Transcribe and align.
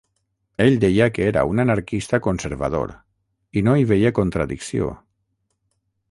Ell 0.63 0.77
deia 0.83 1.07
que 1.17 1.25
era 1.31 1.41
un 1.49 1.63
anarquista 1.63 2.19
conservador, 2.27 2.93
i 3.61 3.63
no 3.67 3.75
hi 3.81 3.85
veia 3.91 4.13
contradicció. 4.21 4.89